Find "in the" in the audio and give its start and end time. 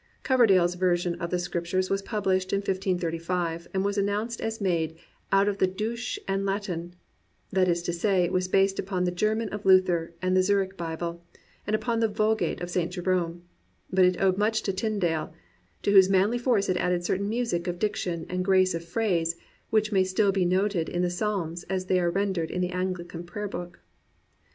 20.89-21.11, 22.49-22.71